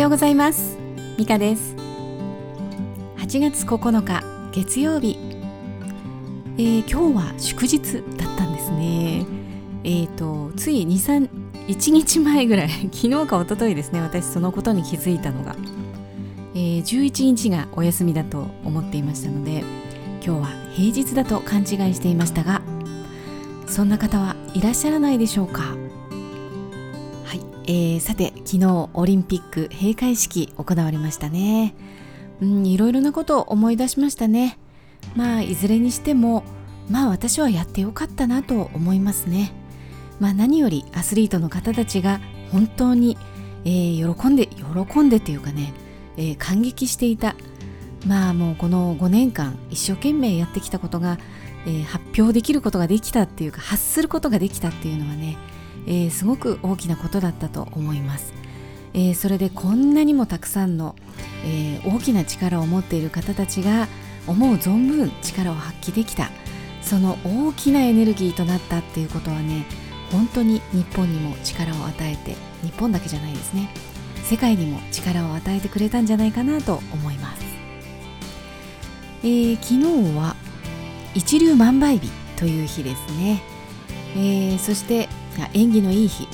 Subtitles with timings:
[0.00, 0.78] ようございます。
[1.18, 1.76] ミカです。
[3.18, 5.18] 8月9日月曜日、
[6.56, 9.26] えー、今日は祝日だったんですね。
[9.84, 11.28] えっ、ー、とつい23
[11.68, 15.54] 1日前ぐらい 昨日か一昨日ですね私そのことに気づいたのが、
[16.54, 19.62] えー、11日がお休みだと思っていましたので
[20.24, 22.62] 今日は平日だと勘違いしていましたが
[23.66, 25.76] そんな方はいらっしゃらないでしょうか、
[27.64, 31.74] えー、さて昨日オリンピック閉会式行われましたね。
[32.40, 34.58] うんいろいろなことを思い出しましたね。
[35.14, 36.44] まあいずれにしても
[36.88, 39.52] まあ私はやってよかったなと思いますね。
[40.18, 42.20] まあ何よりアスリートの方たちが
[42.52, 43.16] 本当に、
[43.64, 45.72] えー、喜んで喜んでっていうかね、
[46.16, 47.34] えー、感激していた。
[48.06, 51.18] まあもうこの5年間一生懸命やってきたことが
[51.66, 55.36] えー、発表できることができたっていうか発することができたっていうのはね、
[55.86, 58.32] えー、すごく大きなことだったと思います、
[58.94, 60.94] えー、それでこんなにもたくさんの、
[61.44, 63.88] え大きな力を持っている方たちが
[64.26, 66.30] 思う存分力を発揮できた。
[66.82, 69.66] その大きなエネルギーとなったっていうことはね
[70.10, 73.68] 本当に日本にも力を与えて日本だけじゃないですね。
[74.30, 77.42] 世界にも力を与えてくれたんじゃないかなと思います、
[79.24, 80.36] えー、昨日は
[81.14, 83.42] 一粒万倍日という日ですね、
[84.14, 85.08] えー、そして
[85.52, 86.28] 縁起のいい日、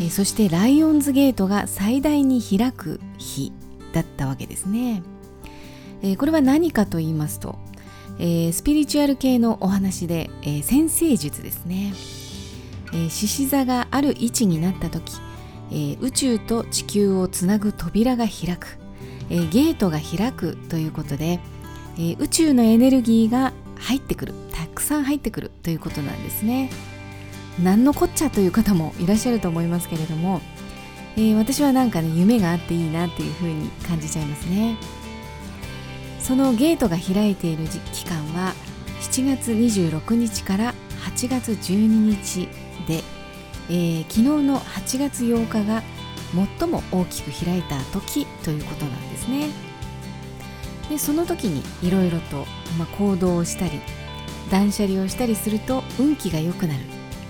[0.00, 3.52] え、そしてライオンズゲートが最大に開く日
[3.92, 5.02] だったわけですね、
[6.02, 7.58] え、これは何かと言いますと、
[8.18, 11.94] え、スピリチュアル系のお話で、え、先生術ですね。
[13.08, 15.14] 獅子、座がある位置になった時、
[15.70, 18.78] え、宇宙と地球をつなぐ扉が開く、
[19.30, 21.40] え、ゲートが開くということで、
[21.98, 24.34] え、宇宙のエネルギーが入ってくる。
[24.52, 26.70] たくさん入ってくるということなんですね。
[27.60, 30.40] 何のこっちゃという方もいらっしゃると思いますけれども、
[31.16, 34.76] えー、私はなんかね夢があっていいなっていうふうに感じちゃいますね
[36.18, 38.54] そのゲートが開いている期間は
[39.00, 42.48] 7月26日から8月12日
[42.86, 43.02] で、
[43.68, 45.82] えー、昨日の8月8日が
[46.58, 49.48] 最も大きく開いた時ということなんですね。
[50.88, 52.46] でその時にいろいろと、
[52.78, 53.80] まあ、行動をしたり
[54.50, 56.80] 断捨離をしたりすると運気が良くなる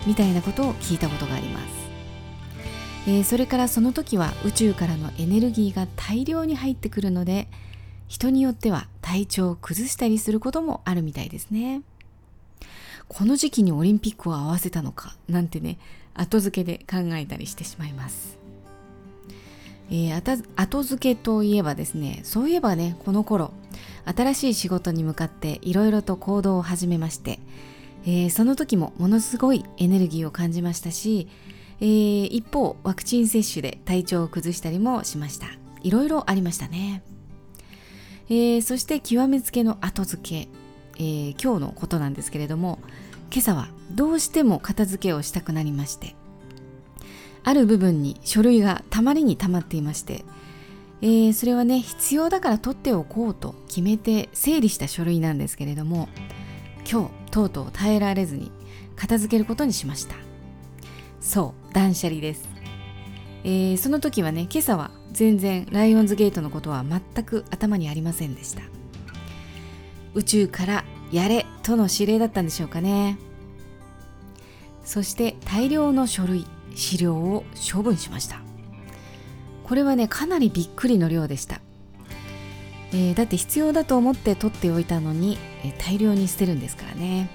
[0.06, 1.64] みたいなことを聞いたことがあります、
[3.06, 7.48] えー、それからその時は宇宙からのエネルギーが大量に入ってくるので
[8.08, 11.82] 人によっては体調を崩したりすることもあるみたいですね。
[13.08, 15.78] この時期にオリンピックを合わせたのかなんてね
[16.14, 18.38] 後付けで考えたりしてしまいます。
[19.91, 23.52] えー、後付けといえばですねそういえばねこの頃
[24.04, 27.38] 新しい仕事に向かっていろいろと行動を始めまして、
[28.04, 31.28] えー、その時もものすごいエネルギーを感じましたし、
[31.80, 35.46] えー、一方ワクチン接種で体調を崩したりもしました。
[35.82, 37.02] いろいろありましたね、
[38.28, 40.48] えー、そして極めつけの後付け、
[40.98, 42.78] え今日のことなんですけれども
[43.32, 46.14] 今朝はどうしても片付けをしたくなりまして
[47.44, 50.24] ある部分に書類がたまりにたまっていまして、
[51.00, 56.08] えー、それはね必要だから取っておこうと決めて整理した書類なんですけれども
[56.88, 58.53] 今日とうとう耐えられずに
[58.94, 60.15] 片付けることにしました。
[61.20, 62.48] そう断捨離です、
[63.44, 68.62] えー、その時はね今朝は全然ライオンズゲートのことは全く頭にありませんでした。
[70.15, 73.19] 宇宙からやれとの指令だったんでしょうかね。
[74.84, 78.41] そして大量の書類資料を処分しました。
[79.65, 81.60] これはねかなりびっくりの量でした、
[82.92, 87.30] えー、だって必要だと思って取っておいたのに、えー、大量に捨てるんですからね、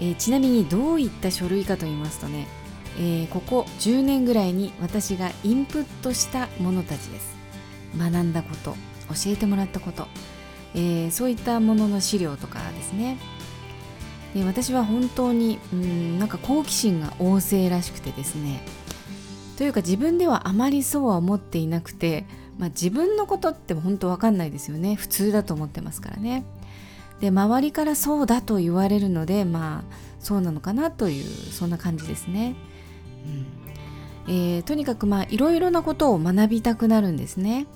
[0.00, 2.46] えー、ちなみにどういった書類かと言いますとね、
[2.98, 7.34] えここ10年ぐらいに私がインプットしたものたちです。
[7.96, 8.72] 学んだこと
[9.08, 10.08] 教えてもらったこと、
[10.74, 13.18] えそういったものの資料とかですね。
[14.34, 18.62] で私は本当にうんなんか好奇心が旺盛らしくてですね。
[19.56, 22.26] というか自分ではあまりそうは思っていなくて、
[22.58, 24.94] まあ、自分のことって本当わかんないですよね。
[24.94, 26.44] 普通だと思ってますからね。
[27.20, 32.54] で周りからそうだと言われるのでまあそうなのかなというそんな感じですね、
[34.26, 34.34] うん。
[34.34, 37.66] えー、とにかくまあいろいろなことを学びたくなるんですね。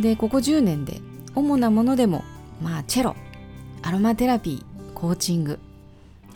[0.00, 1.00] でここ10年で
[1.34, 2.24] 主なものでも
[2.62, 3.16] まあチェロ
[3.82, 5.58] アロマテラピーコーチング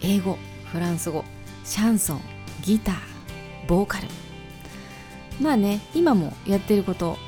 [0.00, 0.38] 英語
[0.72, 1.24] フランス語
[1.64, 2.20] シャンソン
[2.62, 2.96] ギター
[3.66, 4.08] ボーカル。
[5.40, 7.18] まあね今もやってること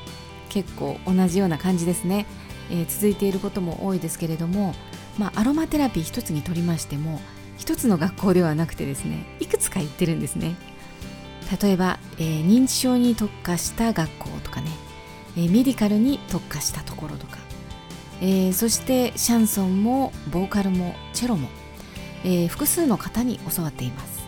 [0.49, 2.25] 結構同じような感じですね、
[2.69, 4.73] えー、続いていることも多いですけれども、
[5.17, 7.21] まあ、アロマテラピー一つにとりましても
[7.57, 10.55] 一つの学校ではなくてですねいくつか行ってるんですね。
[11.61, 14.69] 例えば、えー、認知症に特化した学校とかね、
[15.35, 17.39] えー、メディカルに特化したところとか、
[18.21, 21.49] えー、そしてシャンソンもボーカルもチェロも、
[22.23, 24.18] えー、複数の方に教わっています。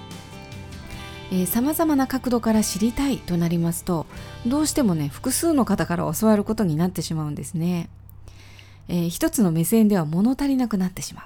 [1.46, 4.06] さまざまな角度から知りたいとなりますと
[4.46, 7.90] どうしてもね複数の方から教わることになってしまうんですね、
[8.90, 11.26] えー、一つの目線では物足りなくなってしまう。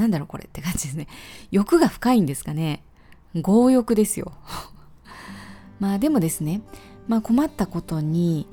[0.00, 1.06] なんだろうこれって感じですね。
[1.50, 2.82] 欲が深いんですかね。
[3.42, 4.32] 強欲ですよ。
[5.78, 6.62] まあでもですね、
[7.06, 8.48] まあ、困ったことに、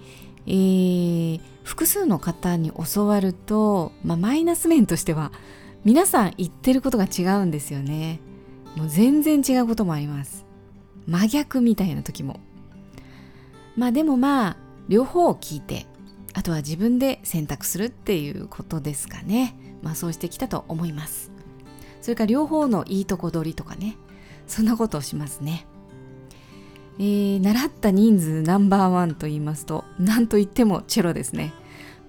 [0.46, 5.32] えー、複数の方に教わると、まあ、マイナス面としては
[5.84, 8.20] 皆さん言ってることが違うんですよね。
[8.76, 10.51] もう全然違うこともあります。
[11.08, 12.40] 真逆みたいな時も。
[13.76, 14.58] まあでもまあ
[14.90, 15.86] 両方を聞いて
[16.34, 19.56] あとは自分で選択するっていうことですかね。
[19.82, 21.32] まあそうしてきたと思います。
[22.02, 23.96] それから両方のいいとこ取りとかね。
[24.48, 25.66] そんなことをしますね。
[27.00, 31.54] えー、習った人数ナンバーワンと言いますと何と言ってもチェロですね。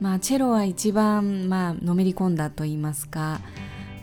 [0.01, 3.41] まあチェロは一番まあのめり込んだと言いますか。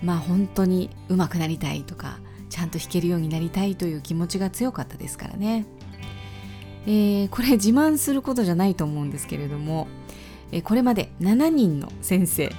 [0.04, 2.20] まあ本当に上手くなりたいとか
[2.60, 5.66] ちゃんと弾けるようになりたいという気持ちが強かったですからね、
[6.86, 9.88] えー、これ自慢することじゃないと思うんですけれども、
[10.52, 12.52] えー、これまで7人の先生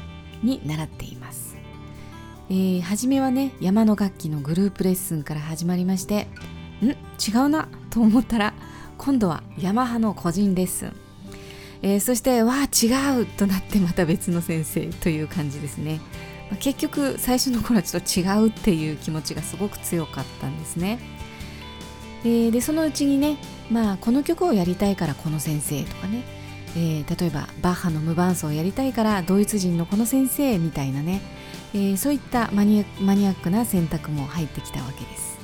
[0.42, 1.54] に習っています、
[2.48, 6.28] えー、初めはね山の楽器のグループレッスンから始まりまして
[6.82, 6.88] ん？
[6.88, 6.96] 違
[7.44, 8.54] うなと思ったら
[8.96, 10.92] 今度はヤマハの個人レッスン、
[11.82, 16.00] えー、そしてわあ違うとなってまた別の先生という感じですね。
[16.58, 20.98] 結局最初の頃はちょっと違うっていう気持ちがすごく強かったんですね。
[22.24, 23.38] ででそのうちにね、
[23.70, 26.22] まあ、この曲をやりたいからこの先生とかね、
[26.76, 31.22] えー、例えばバッハの無伴奏をやりたいからドイツ人のこの先生みたいなね、
[31.72, 35.38] えー、そういったマニアマニアックな選択も入ってきたわけです。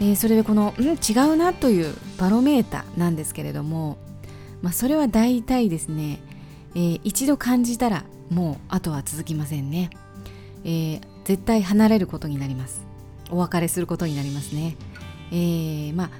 [0.00, 3.98] えー、それでこの「ん違うな」というバロメーターなんですけれども、
[4.62, 6.20] まあ、それは大体ですね、
[6.74, 9.90] えー、一度感じたらもうあとは続きませんね、
[10.64, 12.86] えー、絶対離れることになります。
[13.30, 14.76] お別れすることになりますね。
[15.32, 16.10] えー、まあ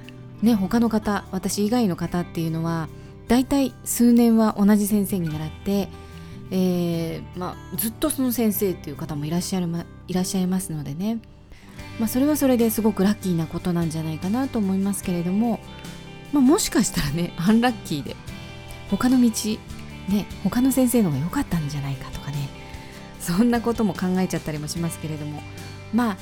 [0.45, 2.87] ね他の方私以外の方っていうのは
[3.27, 5.87] 大体数年は同じ先生に習って、
[6.51, 11.19] えー、まあ、ずっとその先生っていう方もいらっしゃる、ま、いらっしゃいますのでね、
[11.97, 15.61] まあ、それはそれですごくラッキーなことなんじゃないかなと思いますけれども、
[16.33, 18.17] まあ、もしかしたらねアンラッキーで
[18.89, 19.31] 他の道
[20.11, 22.49] ね他の先生の方が良かったんじゃないかとかね。
[23.19, 25.41] そんなことも考えちゃったりもしますけれども。
[25.93, 26.17] まあ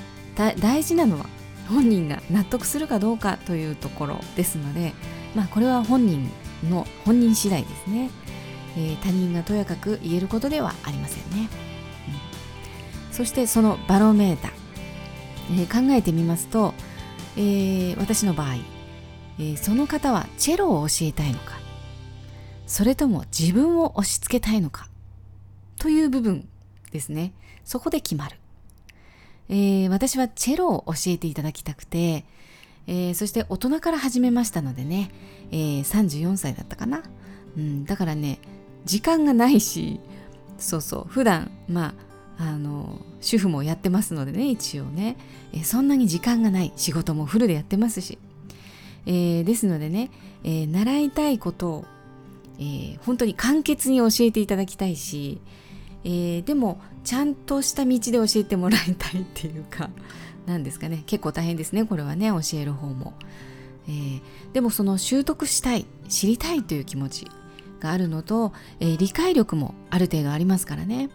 [0.60, 1.26] 大事なのは
[1.68, 4.94] 本人が納得するかどうかというところですので
[5.36, 6.30] まあこれは本人
[6.70, 8.10] の本人次第ですね、
[8.76, 11.50] えー、他人がとやかく言えることではありませんね、
[13.10, 14.52] うん、そしてそのバロメーター、
[15.62, 16.74] えー、考えてみますと、
[17.38, 18.56] えー、私の場合、
[19.40, 21.59] えその方はチェロを教えたいのか
[22.70, 24.90] それとも自分を押し付けたいのか？
[25.80, 26.48] という部分
[26.92, 27.34] ですね。
[27.66, 28.38] そこで決まる。
[29.50, 32.26] えー、私はチェロを教えていただきたくて、
[32.86, 35.10] えー、そして大人から始めましたのでね、
[35.52, 37.02] えー、34歳だったかな？
[37.58, 38.38] うん、だからね、
[38.86, 40.00] 時間がないし、
[40.60, 41.96] そうそう、普段、ま
[42.38, 45.18] あ、あの、主婦もやってますのでね、一応ね、
[45.54, 46.72] えそんなに時間がない。
[46.76, 48.20] 仕事もフルでやってますし。
[49.08, 50.12] えですのでね、
[50.44, 51.86] え習いたいことを
[52.60, 55.40] えー、本当に簡潔に教えていただきたいし、
[56.04, 59.90] えー、でもちゃんとした道で教えてもらいたいっていうか
[60.46, 61.04] 何ですかね。
[61.06, 63.14] 結構大変ですねこれはね教える方も、
[63.88, 64.22] えー、
[64.54, 67.28] でもその習得したい知りたいという気持ち
[67.80, 71.10] があるのと、えー、理解力もある程度ありますからね、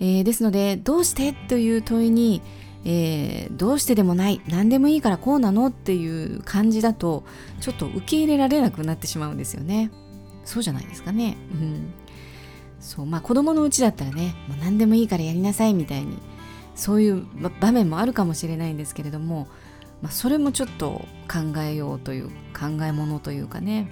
[0.00, 2.42] えー、ですのでどうしてという問いに、
[2.84, 7.24] えー、どうしてでもない何でもいいからこうなのっていう感じだと
[7.60, 9.90] ちょっと受け入れられなくなってしまうんですよね。
[10.46, 11.36] そうじゃないですかね。
[11.52, 11.92] うん、
[12.80, 16.18] そうまあ子供のうちだったらねもう何でもいいからやりなさいみたいに
[16.74, 17.26] そういう
[17.60, 19.48] 場面もあるかもしれないんですけれども、
[20.02, 23.90] まあ、それもちょっと考えようという考えものというかね、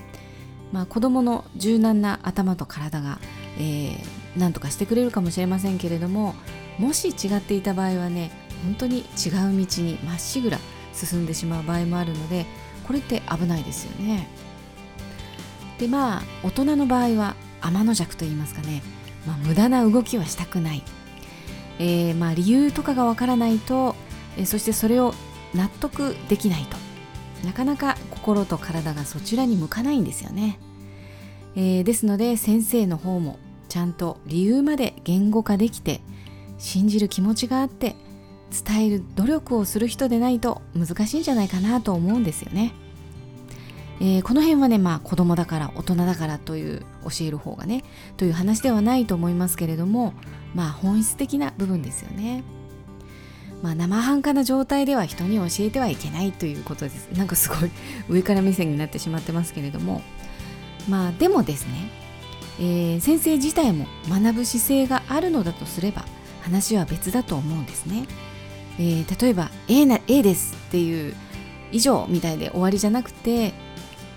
[0.70, 3.18] まあ、子供の柔軟な頭と体が、
[3.58, 3.98] えー、
[4.36, 6.34] 何とかしてくれるかもしれませんけれども
[6.78, 8.30] もし違っていた場合はね
[8.64, 10.58] 本当に違う道にまっしぐら
[10.92, 12.46] 進んでしまう場合もあるので
[12.86, 14.28] これって危ないですよね。
[15.78, 18.82] でまあ大人の場合は天の弱と言いますかね、
[19.26, 20.82] まあ、無駄な動きはしたくない、
[21.78, 23.96] えー、まあ理由とかがわからないと、
[24.36, 25.14] えー、そしてそれを
[25.54, 26.76] 納得できないと。
[27.44, 30.58] なかなか心と体がそちらに向かないんですよね、
[31.54, 33.38] えー、ですので先生の方も
[33.68, 36.00] ちゃんと理由まで言語化できて
[36.58, 37.96] 信じる気持ちがあって
[38.66, 42.72] 伝える努力をする人でないと難しいんじゃないかなと思うんですよね。
[44.00, 47.84] えー、この辺はねまあ子供だから大人だからという教える方がね
[48.16, 50.14] という話ではないと思いますけれども
[50.54, 52.42] まあ本質的な部分ですよね。
[53.62, 57.08] まあ、生半可な状態では人に教えてはいけないということです。
[57.12, 57.70] なんかすごい
[58.10, 60.02] 上から目線になってしまってますけれども。
[60.88, 61.90] まあでもですね、
[62.58, 66.04] えー、先生自体も学ぶ姿勢があるのだとすれば
[66.42, 68.06] 話は別だと思うんですね、
[68.78, 71.14] えー、例えば A, な A ですっていう
[71.72, 73.54] 以上みたいで終わりじゃなくて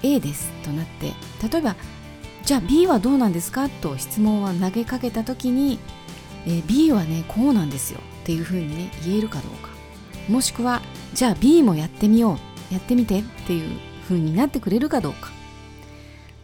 [0.04, 1.13] A ですとなって
[1.48, 1.75] 例えば
[2.44, 5.80] じゃあ B はどうなんですかと質問を投げかけた時に、
[6.46, 9.70] えー、B はねこうなんですよっていうふうにね言えるかどうか。
[10.30, 10.82] もしくは
[11.13, 12.38] じゃあ B もやってみよ
[12.72, 15.30] うやってみてっていうふうになってくれるかどうか。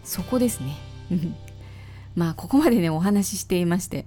[0.03, 0.75] そこですね。
[2.15, 4.05] まあここまでねお話ししていまして、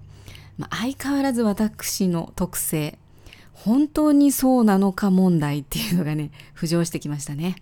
[0.58, 2.98] まあ、相変わらず私の特性。
[3.52, 7.56] 本当にそうなのか問題っていうのがね浮上してきましたね。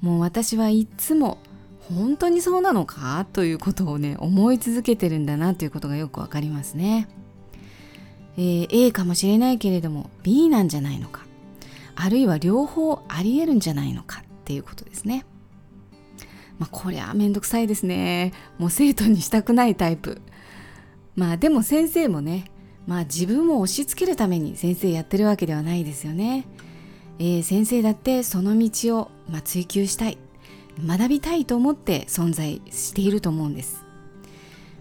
[0.00, 1.38] もう私はいつも
[1.80, 7.08] 本当にそうなのかということをね思い続けてるんだなということがよくわかりますね
[8.36, 11.26] えー、A かもしれないけれども B なんじゃないのか
[11.96, 15.26] あるいは両方ありえるんじゃないのかっていうことですね。
[16.58, 18.32] まあこりゃめんどくさいですね。
[18.56, 20.22] もう生徒にしたくないタイプ。
[21.16, 22.52] まあでも先生もね、
[22.86, 26.46] まあ自分を押し付けるために先生やってるわけではないですよね。
[27.18, 30.18] えー、先生だってその道を、まあ、追求したい。
[30.86, 33.84] 学びたいと思って存在していると思うんです。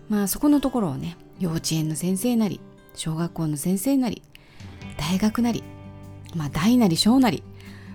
[0.09, 2.59] まあそこのところをね幼稚園の先生なり
[2.95, 4.21] 小学校の先生なり
[4.97, 5.63] 大学なり、
[6.35, 7.43] まあ、大なり小なり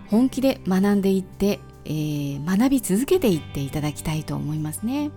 [0.09, 5.11] 本気で学んでいって、えー、学び続けていっていただきたいと思いますね。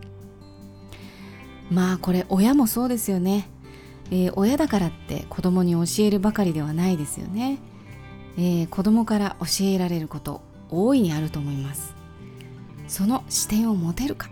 [1.72, 3.50] まあこれ親もそうですよね、
[4.12, 7.58] えー、親だからって子供に教えるばかりではないですよね、
[8.38, 11.93] えー、子供から教えられること大いにあると思います。
[12.88, 14.29] その視点を持てるか。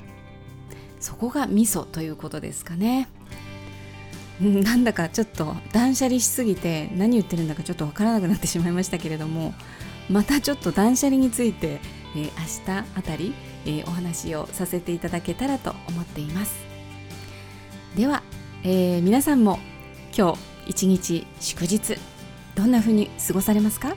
[0.99, 3.09] そこがミソということですかね。
[4.39, 9.53] なんだかちょっと断捨離しすぎて何言ってるんだかちょっとわからなくなってしまいましたけれども
[10.09, 11.79] またちょっと断捨離について、
[12.15, 13.33] えー、明日あたり、
[13.65, 16.55] えー、お話をさせていただけたらと思っています。
[17.95, 18.23] では、
[18.63, 19.59] えー、皆さんも
[20.17, 21.95] 今日一日祝日
[22.55, 23.95] どんな風に過ごされますか？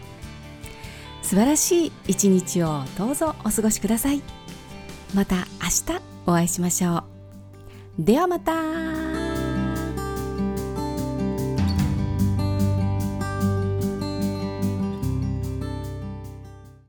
[1.26, 4.22] 素晴らしい一日をどうぞお過ごしください。
[5.12, 7.04] また明日お会いしましょう。
[7.98, 9.15] ではまた。